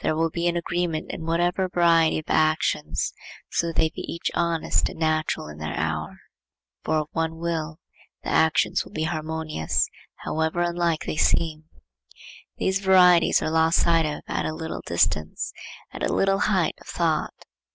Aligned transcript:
There 0.00 0.16
will 0.16 0.30
be 0.30 0.46
an 0.48 0.56
agreement 0.56 1.10
in 1.10 1.26
whatever 1.26 1.68
variety 1.68 2.20
of 2.20 2.24
actions, 2.30 3.12
so 3.50 3.70
they 3.70 3.90
be 3.90 4.00
each 4.10 4.30
honest 4.32 4.88
and 4.88 4.98
natural 4.98 5.46
in 5.48 5.58
their 5.58 5.76
hour. 5.76 6.20
For 6.84 6.94
of 7.00 7.08
one 7.12 7.36
will, 7.36 7.78
the 8.22 8.30
actions 8.30 8.82
will 8.86 8.92
be 8.92 9.02
harmonious, 9.02 9.86
however 10.24 10.62
unlike 10.62 11.04
they 11.04 11.18
seem. 11.18 11.64
These 12.56 12.78
varieties 12.80 13.42
are 13.42 13.50
lost 13.50 13.82
sight 13.82 14.06
of 14.06 14.22
at 14.26 14.46
a 14.46 14.54
little 14.54 14.80
distance, 14.86 15.52
at 15.92 16.02
a 16.02 16.14
little 16.14 16.38
height 16.38 16.76
of 16.80 16.86
thought. 16.86 17.44